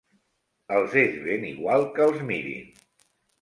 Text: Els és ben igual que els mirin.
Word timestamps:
Els 0.77 0.95
és 1.01 1.19
ben 1.27 1.45
igual 1.49 1.85
que 1.99 2.05
els 2.07 2.25
mirin. 2.31 2.75